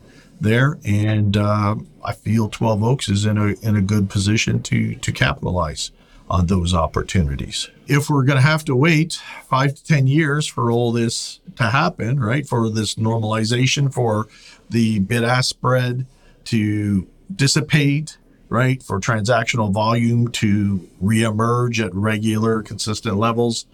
there, 0.43 0.79
and 0.85 1.37
uh, 1.37 1.77
I 2.05 2.13
feel 2.13 2.49
12 2.49 2.83
Oaks 2.83 3.09
is 3.09 3.25
in 3.25 3.39
a 3.39 3.55
in 3.63 3.77
a 3.77 3.83
good 3.83 4.11
position 4.11 4.63
to 4.65 4.95
to 4.97 5.13
capitalize 5.13 5.91
on 6.29 6.47
those 6.47 6.73
opportunities. 6.73 7.69
If 7.87 8.09
we're 8.09 8.25
going 8.25 8.39
to 8.39 8.43
have 8.43 8.65
to 8.65 8.75
wait 8.75 9.21
five 9.49 9.75
to 9.75 9.85
10 9.85 10.07
years 10.07 10.47
for 10.47 10.71
all 10.71 10.91
this 10.91 11.41
to 11.57 11.65
happen, 11.65 12.19
right, 12.19 12.47
for 12.47 12.71
this 12.71 12.95
normalization, 12.95 13.93
for 13.93 14.29
the 14.71 15.01
bid 15.01 15.25
ask 15.25 15.51
spread 15.51 16.07
to 16.45 17.07
dissipate, 17.35 18.17
right, 18.49 18.83
for 18.83 18.99
transactional 18.99 19.71
volume 19.73 20.29
to 20.29 20.89
reemerge 21.03 21.85
at 21.85 21.95
regular, 21.95 22.63
consistent 22.63 23.19
levels, 23.19 23.67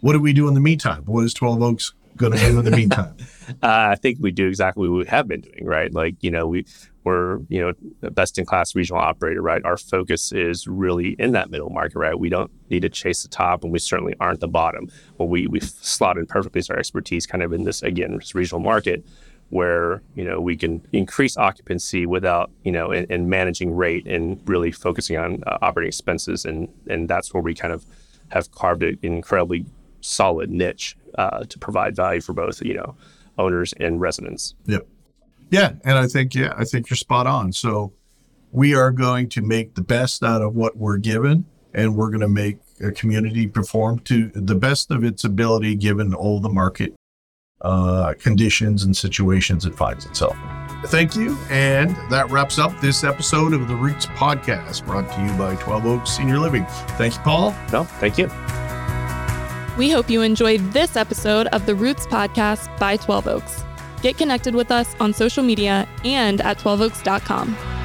what 0.00 0.14
do 0.14 0.20
we 0.20 0.32
do 0.32 0.48
in 0.48 0.54
the 0.54 0.60
meantime? 0.60 1.04
What 1.04 1.24
is 1.24 1.34
12 1.34 1.62
Oaks 1.62 1.92
going 2.16 2.32
to 2.32 2.38
do 2.38 2.58
in 2.58 2.64
the 2.64 2.70
meantime? 2.70 3.16
uh, 3.48 3.54
I 3.62 3.94
think 3.96 4.18
we 4.20 4.30
do 4.30 4.46
exactly 4.46 4.88
what 4.88 4.98
we 4.98 5.06
have 5.06 5.28
been 5.28 5.40
doing, 5.40 5.64
right? 5.64 5.92
Like, 5.92 6.16
you 6.20 6.30
know, 6.30 6.46
we, 6.46 6.66
we're, 7.04 7.38
you 7.48 7.60
know, 7.60 8.10
best 8.10 8.38
in 8.38 8.44
class 8.44 8.74
regional 8.74 9.00
operator, 9.00 9.40
right? 9.42 9.64
Our 9.64 9.76
focus 9.76 10.32
is 10.32 10.66
really 10.66 11.16
in 11.18 11.32
that 11.32 11.50
middle 11.50 11.70
market, 11.70 11.98
right? 11.98 12.18
We 12.18 12.28
don't 12.28 12.50
need 12.68 12.80
to 12.82 12.90
chase 12.90 13.22
the 13.22 13.28
top 13.28 13.64
and 13.64 13.72
we 13.72 13.78
certainly 13.78 14.14
aren't 14.20 14.40
the 14.40 14.48
bottom. 14.48 14.90
What 15.16 15.28
we, 15.28 15.46
we've 15.46 15.62
slotted 15.62 16.28
perfectly 16.28 16.58
is 16.58 16.68
our 16.70 16.78
expertise 16.78 17.26
kind 17.26 17.42
of 17.42 17.52
in 17.52 17.64
this, 17.64 17.82
again, 17.82 18.16
this 18.16 18.34
regional 18.34 18.60
market. 18.60 19.04
where 19.50 20.00
you 20.14 20.24
know 20.24 20.40
we 20.40 20.56
can 20.56 20.80
increase 20.92 21.36
occupancy 21.36 22.06
without 22.06 22.50
you 22.62 22.70
know 22.70 22.92
and, 22.92 23.10
and 23.10 23.28
managing 23.28 23.74
rate 23.74 24.06
and 24.06 24.40
really 24.48 24.70
focusing 24.70 25.16
on 25.16 25.42
uh, 25.46 25.58
operating 25.60 25.88
expenses 25.88 26.44
and 26.44 26.68
and 26.88 27.08
that's 27.08 27.34
where 27.34 27.42
we 27.42 27.52
kind 27.54 27.72
of 27.72 27.84
have 28.28 28.50
carved 28.52 28.82
an 28.82 28.96
incredibly 29.02 29.66
solid 30.00 30.50
niche 30.50 30.96
uh, 31.16 31.44
to 31.44 31.58
provide 31.58 31.96
value 31.96 32.20
for 32.20 32.32
both 32.32 32.62
you 32.62 32.74
know 32.74 32.96
owners 33.38 33.72
and 33.78 34.00
residents. 34.00 34.54
Yep. 34.66 34.86
Yeah, 35.50 35.72
and 35.84 35.98
I 35.98 36.06
think 36.06 36.34
yeah, 36.34 36.54
I 36.56 36.64
think 36.64 36.90
you're 36.90 36.96
spot 36.96 37.26
on. 37.26 37.52
So 37.52 37.92
we 38.52 38.74
are 38.74 38.90
going 38.90 39.28
to 39.30 39.42
make 39.42 39.74
the 39.74 39.82
best 39.82 40.22
out 40.22 40.42
of 40.42 40.54
what 40.54 40.76
we're 40.76 40.98
given, 40.98 41.46
and 41.74 41.96
we're 41.96 42.10
going 42.10 42.20
to 42.20 42.28
make 42.28 42.58
a 42.80 42.92
community 42.92 43.46
perform 43.46 43.98
to 44.00 44.28
the 44.28 44.54
best 44.54 44.90
of 44.90 45.04
its 45.04 45.24
ability 45.24 45.74
given 45.76 46.14
all 46.14 46.40
the 46.40 46.48
market 46.48 46.94
uh, 47.62 48.14
conditions 48.18 48.84
and 48.84 48.96
situations 48.96 49.66
it 49.66 49.74
finds 49.74 50.06
itself. 50.06 50.36
Thank 50.86 51.14
you. 51.14 51.36
And 51.50 51.94
that 52.10 52.30
wraps 52.30 52.58
up 52.58 52.78
this 52.80 53.04
episode 53.04 53.52
of 53.52 53.68
the 53.68 53.76
Roots 53.76 54.06
Podcast 54.06 54.86
brought 54.86 55.12
to 55.12 55.22
you 55.22 55.32
by 55.34 55.56
12 55.56 55.86
Oaks 55.86 56.10
Senior 56.16 56.38
Living. 56.38 56.64
Thank 56.96 57.16
you, 57.16 57.20
Paul. 57.20 57.54
No, 57.70 57.84
thank 57.84 58.16
you. 58.16 58.30
We 59.80 59.88
hope 59.88 60.10
you 60.10 60.20
enjoyed 60.20 60.60
this 60.74 60.94
episode 60.94 61.46
of 61.54 61.64
the 61.64 61.74
Roots 61.74 62.06
Podcast 62.06 62.78
by 62.78 62.98
12 62.98 63.26
Oaks. 63.26 63.64
Get 64.02 64.18
connected 64.18 64.54
with 64.54 64.70
us 64.70 64.94
on 65.00 65.14
social 65.14 65.42
media 65.42 65.88
and 66.04 66.42
at 66.42 66.58
12oaks.com. 66.58 67.79